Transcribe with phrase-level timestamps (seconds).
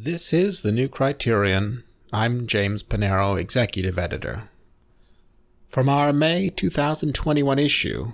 [0.00, 1.82] This is the new Criterion.
[2.12, 4.48] I'm James Panero, Executive Editor.
[5.66, 8.12] From our May 2021 issue,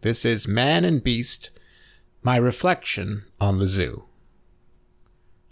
[0.00, 1.50] this is Man and Beast
[2.22, 4.04] My Reflection on the Zoo.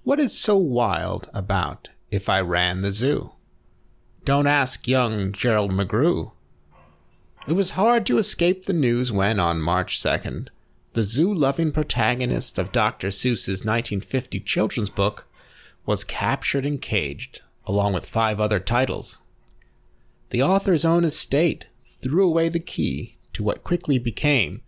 [0.03, 3.32] What is so wild about If I Ran the Zoo?
[4.24, 6.32] Don't ask young Gerald McGrew.
[7.46, 10.48] It was hard to escape the news when, on March 2nd,
[10.99, 13.12] the zoo loving protagonist of Dr.
[13.12, 15.29] Seuss's 1950 children's book
[15.87, 19.20] was captured and caged, along with five other titles.
[20.30, 21.69] The author's own estate
[22.03, 24.62] threw away the key to what quickly became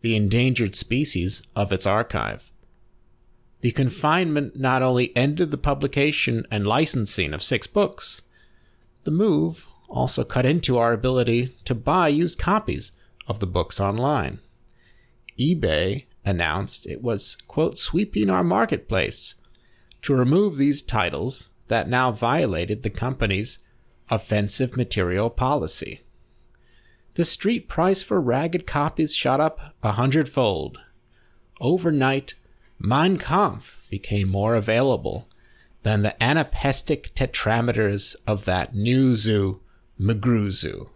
[0.00, 2.50] the endangered species of its archive.
[3.60, 8.22] The confinement not only ended the publication and licensing of six books,
[9.02, 12.92] the move also cut into our ability to buy used copies
[13.26, 14.40] of the books online
[15.38, 19.34] eBay announced it was, quote, sweeping our marketplace
[20.02, 23.58] to remove these titles that now violated the company's
[24.10, 26.02] offensive material policy.
[27.14, 30.78] The street price for ragged copies shot up a hundredfold.
[31.60, 32.34] Overnight,
[32.78, 35.28] Mein Kampf became more available
[35.84, 39.60] than the anapestic tetrameters of that new zoo,
[40.00, 40.90] McGrew Zoo.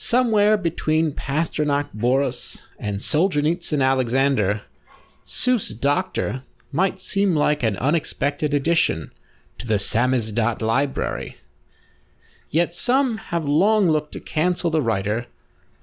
[0.00, 4.62] Somewhere between Pasternak Boris and Solzhenitsyn Alexander,
[5.26, 9.10] Seuss Doctor might seem like an unexpected addition
[9.58, 11.38] to the Samizdat library.
[12.48, 15.26] Yet some have long looked to cancel the writer,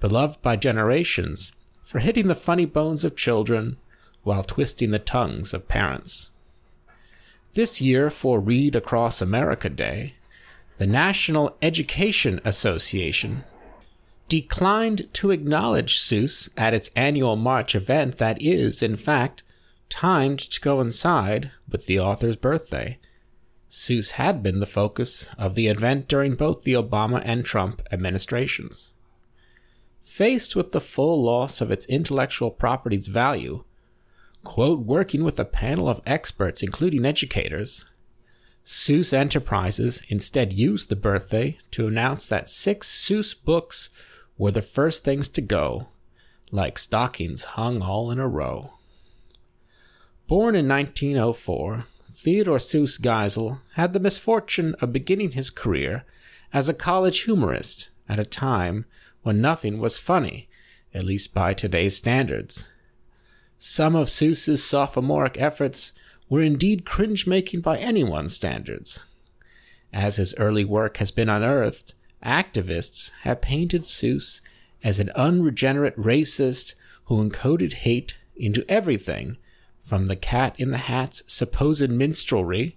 [0.00, 1.52] beloved by generations,
[1.84, 3.76] for hitting the funny bones of children
[4.22, 6.30] while twisting the tongues of parents.
[7.52, 10.14] This year, for Read Across America Day,
[10.78, 13.44] the National Education Association
[14.28, 19.42] declined to acknowledge Seuss at its annual March event that is, in fact,
[19.88, 22.98] timed to coincide with the author's birthday.
[23.70, 28.92] Seuss had been the focus of the event during both the Obama and Trump administrations.
[30.02, 33.64] Faced with the full loss of its intellectual property's value,
[34.44, 37.84] quote, working with a panel of experts, including educators,
[38.64, 43.90] Seuss Enterprises instead used the birthday to announce that six Seuss books
[44.38, 45.88] were the first things to go,
[46.50, 48.72] like stockings hung all in a row.
[50.26, 56.04] Born in 1904, Theodore Seuss Geisel had the misfortune of beginning his career
[56.52, 58.84] as a college humorist at a time
[59.22, 60.48] when nothing was funny,
[60.92, 62.68] at least by today's standards.
[63.58, 65.92] Some of Seuss's sophomoric efforts
[66.28, 69.04] were indeed cringe making by anyone's standards.
[69.92, 71.94] As his early work has been unearthed,
[72.24, 74.40] activists have painted Seuss
[74.82, 76.74] as an unregenerate racist
[77.06, 79.36] who encoded hate into everything
[79.80, 82.76] from the cat in the hat's supposed minstrelry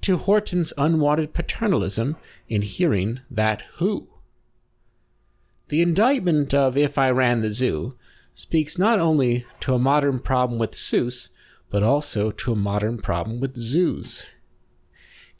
[0.00, 2.16] to Horton's unwanted paternalism
[2.48, 4.08] in hearing that who.
[5.68, 7.96] The indictment of If I Ran the Zoo
[8.34, 11.28] speaks not only to a modern problem with Seuss,
[11.68, 14.24] but also to a modern problem with zoos.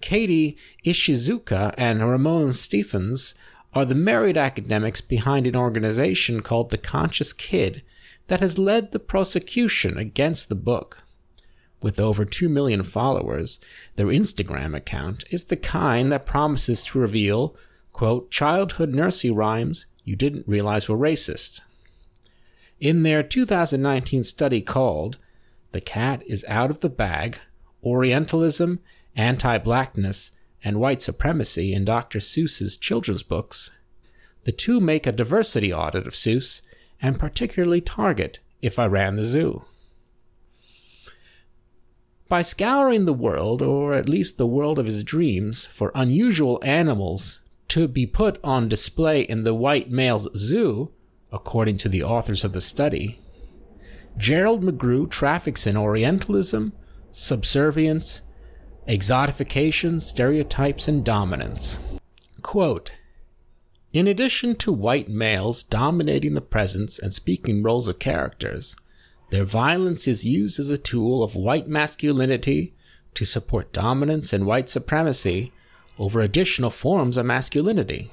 [0.01, 3.35] Katie Ishizuka and Ramon Stephens
[3.73, 7.83] are the married academics behind an organization called The Conscious Kid
[8.27, 11.03] that has led the prosecution against the book.
[11.83, 13.59] With over 2 million followers,
[13.97, 17.57] their Instagram account is the kind that promises to reveal,
[17.93, 21.61] quote, childhood nursery rhymes you didn't realize were racist.
[22.81, 25.19] In their 2019 study called
[25.73, 27.39] The Cat is Out of the Bag
[27.83, 28.81] Orientalism
[29.17, 30.31] anti blackness,
[30.63, 32.19] and white supremacy in Dr.
[32.19, 33.71] Seuss's children's books,
[34.45, 36.63] the two make a diversity audit of Seuss
[37.01, 39.65] and particularly target If I Ran the Zoo.
[42.29, 47.41] By scouring the world, or at least the world of his dreams, for unusual animals
[47.69, 50.93] to be put on display in the white male's zoo,
[51.33, 53.19] according to the authors of the study,
[54.17, 56.73] Gerald McGrew traffics in Orientalism,
[57.11, 58.21] subservience,
[58.89, 61.79] exotification, stereotypes, and dominance.
[62.43, 62.93] Quote,
[63.93, 68.77] in addition to white males dominating the presence and speaking roles of characters,
[69.31, 72.75] their violence is used as a tool of white masculinity
[73.15, 75.53] to support dominance and white supremacy
[75.99, 78.11] over additional forms of masculinity.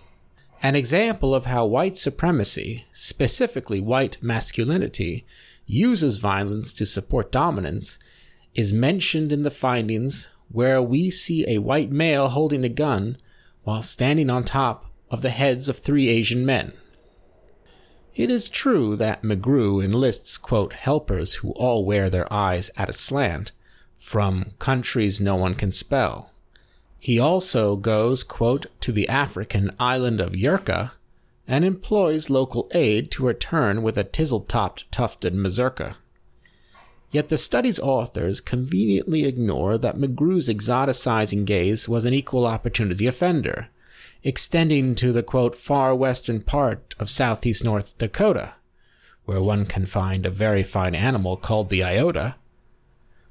[0.64, 5.26] An example of how white supremacy, specifically white masculinity,
[5.68, 8.00] uses violence to support dominance
[8.56, 13.18] is mentioned in the findings where we see a white male holding a gun
[13.64, 16.74] while standing on top of the heads of three Asian men.
[18.16, 22.94] It is true that McGrew enlists, quote, helpers who all wear their eyes at a
[22.94, 23.52] slant
[23.96, 26.32] from countries no one can spell.
[27.00, 30.92] He also goes, quote, to the African island of Yerka
[31.48, 35.98] and employs local aid to return with a tizzle-topped tufted mazurka.
[37.12, 43.70] Yet the study's authors conveniently ignore that McGrew's exoticizing gaze was an equal opportunity offender,
[44.24, 48.56] extending to the quote, far western part of southeast North Dakota,
[49.26, 52.36] where one can find a very fine animal called the iota.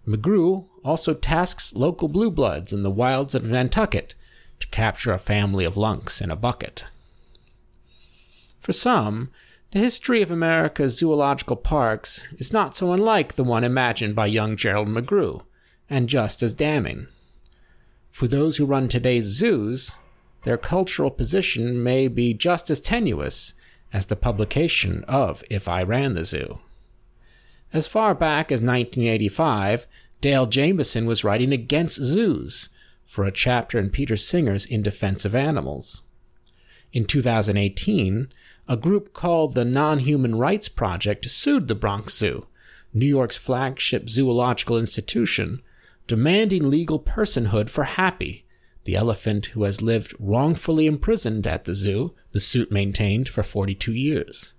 [0.08, 4.14] McGrew also tasks local blue bloods in the wilds of Nantucket
[4.60, 6.84] to capture a family of lunks in a bucket.
[8.58, 9.30] For some,
[9.76, 14.56] the history of America's zoological parks is not so unlike the one imagined by young
[14.56, 15.42] Gerald McGrew,
[15.90, 17.08] and just as damning.
[18.10, 19.98] For those who run today's zoos,
[20.44, 23.52] their cultural position may be just as tenuous
[23.92, 26.60] as the publication of If I Ran the Zoo.
[27.70, 29.86] As far back as 1985,
[30.22, 32.70] Dale Jamieson was writing against zoos
[33.04, 36.00] for a chapter in Peter Singer's In Defense of Animals.
[36.94, 38.28] In 2018,
[38.68, 42.46] a group called the Non Human Rights Project sued the Bronx Zoo,
[42.92, 45.62] New York's flagship zoological institution,
[46.06, 48.44] demanding legal personhood for Happy,
[48.84, 53.92] the elephant who has lived wrongfully imprisoned at the zoo, the suit maintained for 42
[53.92, 54.52] years.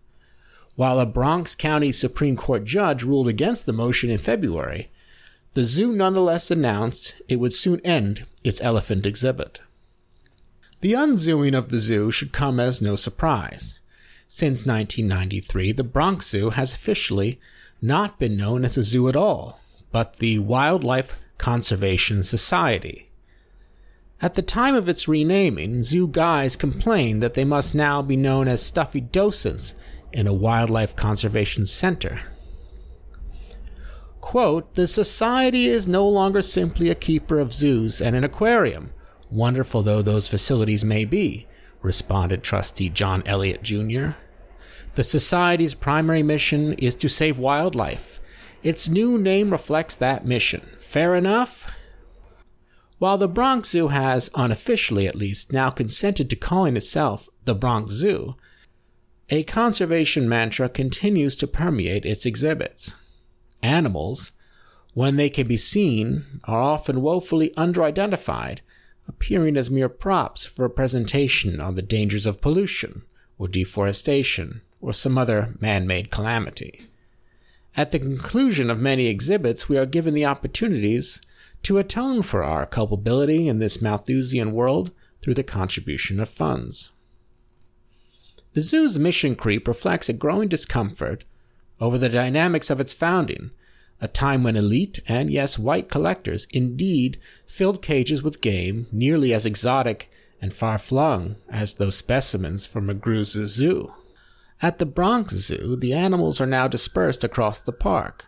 [0.75, 4.89] While a Bronx County Supreme Court judge ruled against the motion in February,
[5.53, 9.59] the zoo nonetheless announced it would soon end its elephant exhibit.
[10.81, 13.79] The unzooing of the zoo should come as no surprise.
[14.27, 17.39] Since 1993, the Bronx Zoo has officially
[17.81, 19.59] not been known as a zoo at all,
[19.91, 23.09] but the Wildlife Conservation Society.
[24.21, 28.47] At the time of its renaming, zoo guys complained that they must now be known
[28.49, 29.75] as stuffy docents
[30.11, 32.21] in a wildlife conservation center.
[34.19, 38.91] Quote, the society is no longer simply a keeper of zoos and an aquarium,
[39.29, 41.46] wonderful though those facilities may be,
[41.81, 44.11] responded trustee John Elliott Jr.
[44.95, 48.19] The society's primary mission is to save wildlife.
[48.63, 50.67] Its new name reflects that mission.
[50.79, 51.71] Fair enough?
[52.97, 57.91] While the Bronx Zoo has, unofficially at least, now consented to calling itself the Bronx
[57.91, 58.35] Zoo,
[59.29, 62.95] a conservation mantra continues to permeate its exhibits.
[63.61, 64.31] Animals,
[64.93, 68.59] when they can be seen, are often woefully underidentified,
[69.07, 73.03] appearing as mere props for a presentation on the dangers of pollution,
[73.37, 76.87] or deforestation, or some other man made calamity.
[77.75, 81.21] At the conclusion of many exhibits, we are given the opportunities
[81.63, 86.91] to atone for our culpability in this Malthusian world through the contribution of funds.
[88.53, 91.23] The zoo's mission creep reflects a growing discomfort
[91.79, 93.51] over the dynamics of its founding,
[93.99, 99.45] a time when elite and, yes, white collectors indeed filled cages with game nearly as
[99.45, 100.09] exotic
[100.41, 103.93] and far flung as those specimens from McGrew's zoo.
[104.61, 108.25] At the Bronx Zoo, the animals are now dispersed across the park,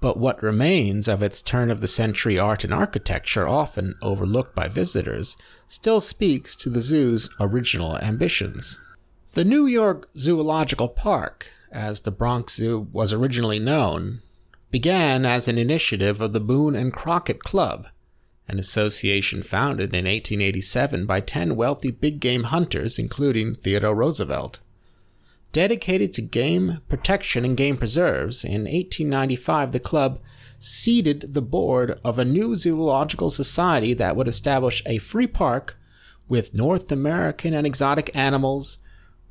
[0.00, 4.68] but what remains of its turn of the century art and architecture, often overlooked by
[4.68, 8.80] visitors, still speaks to the zoo's original ambitions.
[9.32, 14.20] The New York Zoological Park, as the Bronx Zoo was originally known,
[14.70, 17.88] began as an initiative of the Boone and Crockett Club,
[18.48, 24.60] an association founded in 1887 by 10 wealthy big game hunters, including Theodore Roosevelt.
[25.52, 30.20] Dedicated to game protection and game preserves, in 1895 the club
[30.60, 35.76] seeded the board of a new zoological society that would establish a free park
[36.28, 38.78] with North American and exotic animals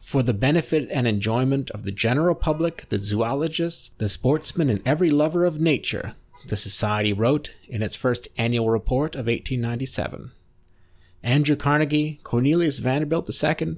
[0.02, 5.10] for the benefit and enjoyment of the general public, the zoologists, the sportsmen, and every
[5.10, 6.16] lover of nature,
[6.48, 10.32] the society wrote in its first annual report of 1897.
[11.22, 13.78] Andrew Carnegie, Cornelius Vanderbilt II,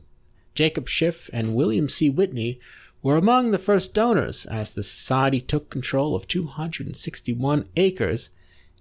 [0.54, 2.10] Jacob Schiff, and William C.
[2.10, 2.60] Whitney
[3.02, 8.30] were among the first donors as the society took control of 261 acres,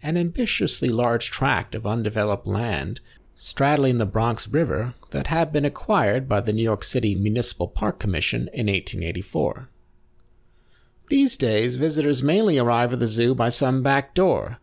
[0.03, 3.01] an ambitiously large tract of undeveloped land
[3.43, 7.99] straddling the Bronx River that had been acquired by the New York City Municipal Park
[7.99, 9.71] Commission in 1884.
[11.09, 14.59] These days, visitors mainly arrive at the zoo by some back door,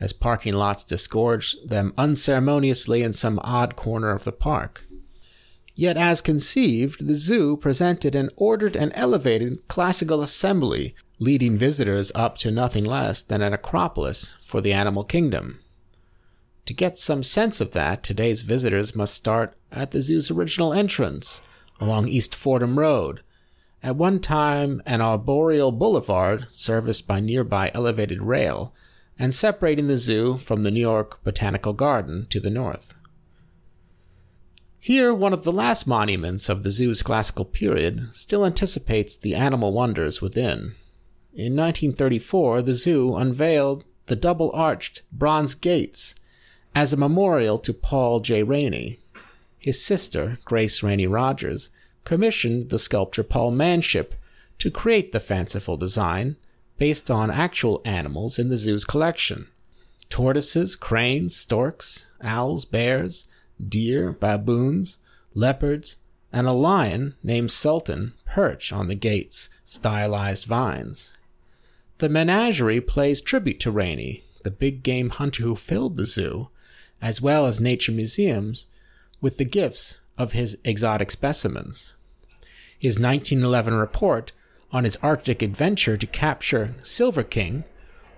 [0.00, 4.86] as parking lots disgorge them unceremoniously in some odd corner of the park.
[5.74, 12.38] Yet, as conceived, the zoo presented an ordered and elevated classical assembly, leading visitors up
[12.38, 15.61] to nothing less than an acropolis for the animal kingdom.
[16.66, 21.42] To get some sense of that, today's visitors must start at the zoo's original entrance,
[21.80, 23.22] along East Fordham Road,
[23.82, 28.72] at one time an arboreal boulevard serviced by nearby elevated rail,
[29.18, 32.94] and separating the zoo from the New York Botanical Garden to the north.
[34.78, 39.72] Here, one of the last monuments of the zoo's classical period still anticipates the animal
[39.72, 40.74] wonders within.
[41.34, 46.14] In 1934, the zoo unveiled the double arched bronze gates
[46.74, 48.42] as a memorial to Paul J.
[48.42, 48.98] Rainey.
[49.58, 51.68] His sister, Grace Rainey Rogers,
[52.04, 54.14] commissioned the sculptor Paul Manship
[54.58, 56.36] to create the fanciful design
[56.78, 59.46] based on actual animals in the zoo's collection
[60.08, 63.26] tortoises, cranes, storks, owls, bears,
[63.66, 64.98] deer, baboons,
[65.34, 65.96] leopards,
[66.32, 71.14] and a lion named Sultan perch on the gate's stylized vines.
[71.98, 76.50] The menagerie plays tribute to Rainey, the big game hunter who filled the zoo,
[77.02, 78.66] as well as nature museums,
[79.20, 81.92] with the gifts of his exotic specimens.
[82.78, 84.32] His 1911 report
[84.72, 87.64] on his Arctic adventure to capture Silver King,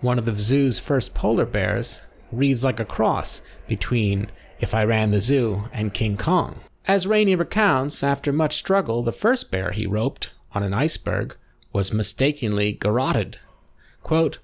[0.00, 2.00] one of the zoo's first polar bears,
[2.30, 6.60] reads like a cross between if I ran the zoo, and King Kong.
[6.86, 11.36] As Rainey recounts, after much struggle, the first bear he roped on an iceberg
[11.72, 13.38] was mistakenly garroted.
[14.02, 14.38] Quote,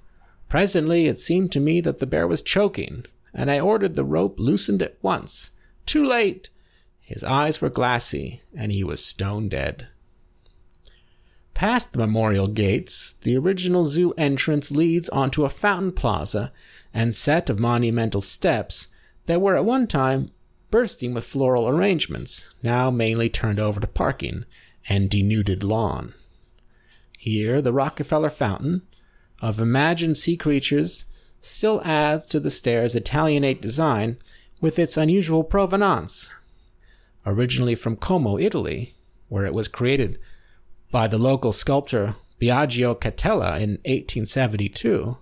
[0.48, 4.38] Presently it seemed to me that the bear was choking, and I ordered the rope
[4.38, 5.50] loosened at once.
[5.86, 6.48] Too late!
[7.00, 9.88] His eyes were glassy, and he was stone dead.
[11.54, 16.52] Past the memorial gates, the original zoo entrance leads onto a fountain plaza
[16.94, 18.88] and set of monumental steps
[19.26, 20.30] that were at one time
[20.70, 24.44] bursting with floral arrangements, now mainly turned over to parking
[24.88, 26.14] and denuded lawn.
[27.18, 28.82] Here, the Rockefeller Fountain,
[29.42, 31.04] of imagined sea creatures,
[31.40, 34.18] still adds to the stair's Italianate design
[34.60, 36.28] with its unusual provenance.
[37.24, 38.94] Originally from Como, Italy,
[39.28, 40.18] where it was created
[40.90, 45.16] by the local sculptor Biagio Catella in 1872,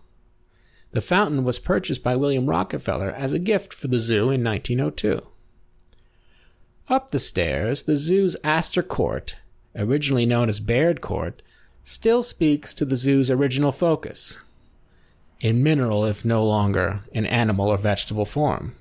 [0.92, 5.20] the fountain was purchased by William Rockefeller as a gift for the zoo in 1902.
[6.88, 9.36] Up the stairs, the zoo's Astor Court,
[9.76, 11.42] originally known as Baird Court,
[11.82, 14.38] still speaks to the zoo's original focus
[15.40, 18.74] in mineral, if no longer in animal or vegetable form.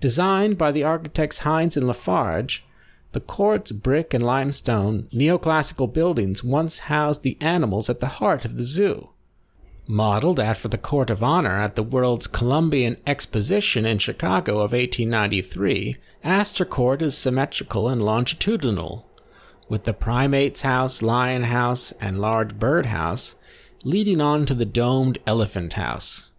[0.00, 2.64] Designed by the architects Heins and Lafarge,
[3.12, 8.56] the court's brick and limestone neoclassical buildings once housed the animals at the heart of
[8.56, 9.10] the zoo.
[9.86, 15.96] Modeled after the Court of Honor at the World's Columbian Exposition in Chicago of 1893,
[16.24, 19.06] Astor Court is symmetrical and longitudinal,
[19.68, 23.36] with the Primates House, Lion House, and Large Bird House
[23.86, 26.30] leading on to the domed Elephant House.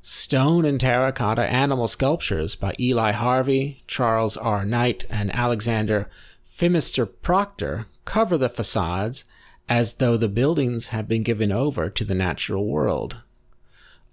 [0.00, 4.64] Stone and terracotta animal sculptures by Eli Harvey, Charles R.
[4.64, 6.08] Knight, and Alexander
[6.48, 9.24] Phimister Proctor cover the facades
[9.68, 13.16] as though the buildings had been given over to the natural world.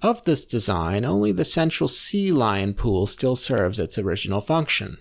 [0.01, 4.97] Of this design, only the central sea lion pool still serves its original function.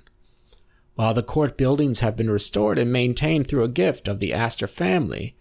[0.97, 4.67] While the court buildings have been restored and maintained through a gift of the Astor
[4.67, 5.35] family,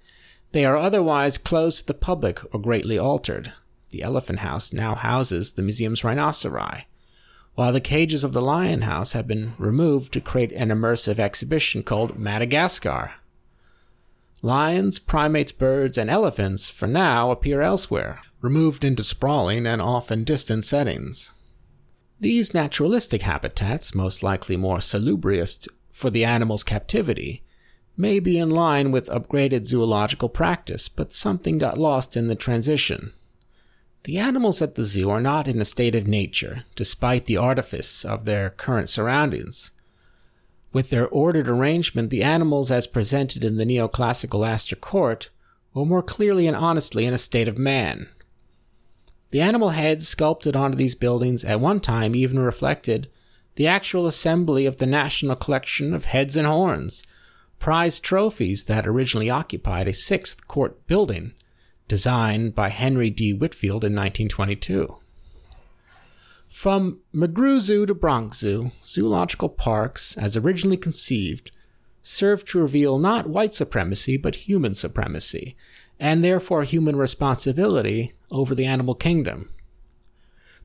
[0.52, 3.54] they are otherwise closed to the public or greatly altered.
[3.90, 6.86] The Elephant House now houses the museum's rhinoceri,
[7.56, 11.84] while the cages of the Lion House have been removed to create an immersive exhibition
[11.84, 13.14] called Madagascar.
[14.42, 20.66] Lions, primates, birds, and elephants, for now, appear elsewhere, removed into sprawling and often distant
[20.66, 21.34] settings.
[22.20, 27.44] These naturalistic habitats, most likely more salubrious for the animal's captivity,
[28.02, 33.14] may be in line with upgraded zoological practice, but something got lost in the transition.
[34.04, 38.04] The animals at the zoo are not in a state of nature, despite the artifice
[38.04, 39.72] of their current surroundings.
[40.74, 45.30] With their ordered arrangement, the animals as presented in the neoclassical Astor Court
[45.74, 48.10] were more clearly and honestly in a state of man.
[49.30, 53.10] The animal heads sculpted onto these buildings at one time even reflected
[53.56, 57.04] the actual assembly of the National Collection of Heads and Horns,
[57.62, 61.32] prized trophies that originally occupied a sixth court building,
[61.88, 63.34] designed by Henry D.
[63.34, 64.98] Whitfield in 1922.
[66.50, 71.52] From McGrew Zoo to Bronx Zoo, zoological parks, as originally conceived,
[72.02, 75.56] serve to reveal not white supremacy but human supremacy,
[76.00, 79.50] and therefore human responsibility over the animal kingdom.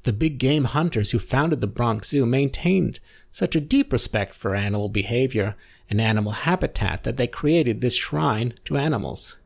[0.06, 3.00] The big game hunters who founded the Bronx Zoo maintained
[3.32, 5.56] such a deep respect for animal behavior
[5.90, 9.36] and animal habitat that they created this shrine to animals.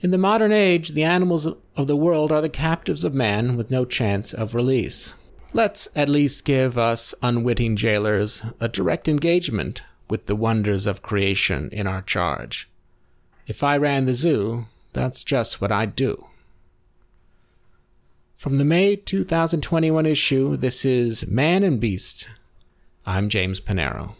[0.00, 3.70] In the modern age, the animals of the world are the captives of man with
[3.70, 5.14] no chance of release.
[5.52, 11.68] Let's at least give us unwitting jailers a direct engagement with the wonders of creation
[11.70, 12.68] in our charge.
[13.46, 16.26] If I ran the zoo, that's just what I'd do.
[18.42, 22.26] From the May 2021 issue, this is Man and Beast.
[23.06, 24.16] I'm James Panero.